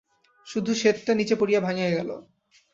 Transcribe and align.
শুধু 0.47 0.71
শেডটা 0.75 1.13
নিচে 1.15 1.35
পড়িয়া 1.35 1.61
ভাঙিয়া 1.61 1.89
গেল। 1.89 2.09